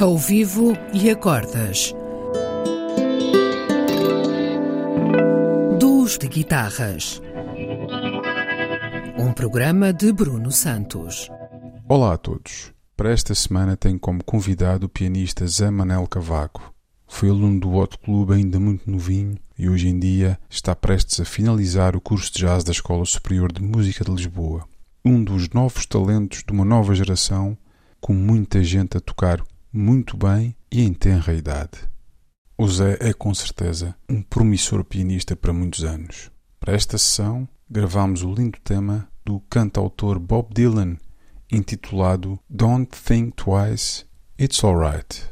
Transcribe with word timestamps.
ao 0.00 0.16
vivo 0.16 0.72
e 0.94 1.10
a 1.10 1.14
cordas. 1.14 1.94
Duos 5.78 6.16
de 6.16 6.26
guitarras. 6.26 7.20
Um 9.18 9.30
programa 9.34 9.92
de 9.92 10.10
Bruno 10.10 10.50
Santos. 10.50 11.28
Olá 11.86 12.14
a 12.14 12.16
todos. 12.16 12.72
Para 12.96 13.12
esta 13.12 13.34
semana 13.34 13.76
tenho 13.76 13.98
como 13.98 14.24
convidado 14.24 14.86
o 14.86 14.88
pianista 14.88 15.46
Zé 15.46 15.70
Manel 15.70 16.06
Cavaco. 16.06 16.72
Foi 17.06 17.28
aluno 17.28 17.60
do 17.60 17.74
Hot 17.74 17.98
Club 17.98 18.30
ainda 18.30 18.58
muito 18.58 18.90
novinho 18.90 19.36
e 19.58 19.68
hoje 19.68 19.88
em 19.88 19.98
dia 19.98 20.38
está 20.48 20.74
prestes 20.74 21.20
a 21.20 21.26
finalizar 21.26 21.94
o 21.94 22.00
curso 22.00 22.32
de 22.32 22.38
jazz 22.38 22.64
da 22.64 22.72
Escola 22.72 23.04
Superior 23.04 23.52
de 23.52 23.62
Música 23.62 24.02
de 24.02 24.10
Lisboa. 24.10 24.64
Um 25.04 25.22
dos 25.22 25.50
novos 25.50 25.84
talentos 25.84 26.42
de 26.42 26.52
uma 26.54 26.64
nova 26.64 26.94
geração, 26.94 27.54
com 28.00 28.14
muita 28.14 28.64
gente 28.64 28.96
a 28.96 29.00
tocar 29.00 29.42
muito 29.72 30.16
bem 30.16 30.56
e 30.70 30.82
em 30.82 30.92
tenra 30.92 31.32
idade. 31.34 31.78
O 32.56 32.68
Zé 32.68 32.98
é 33.00 33.12
com 33.12 33.32
certeza 33.32 33.96
um 34.08 34.20
promissor 34.22 34.84
pianista 34.84 35.34
para 35.34 35.52
muitos 35.52 35.82
anos. 35.84 36.30
Para 36.58 36.74
esta 36.74 36.98
sessão, 36.98 37.48
gravamos 37.68 38.22
o 38.22 38.32
lindo 38.32 38.58
tema 38.62 39.08
do 39.24 39.40
cantautor 39.48 40.18
Bob 40.18 40.52
Dylan, 40.52 40.96
intitulado 41.50 42.38
Don't 42.48 42.90
Think 42.90 43.32
Twice, 43.36 44.04
It's 44.38 44.62
Alright. 44.62 45.30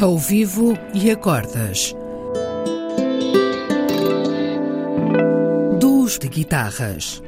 Ao 0.00 0.16
vivo 0.16 0.78
e 0.94 1.10
a 1.10 1.16
cordas. 1.16 1.94
De 6.18 6.28
guitarras. 6.28 7.22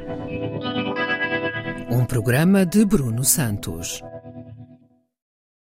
Um 1.91 2.05
programa 2.05 2.67
de 2.67 2.85
Bruno 2.85 3.25
Santos. 3.25 4.03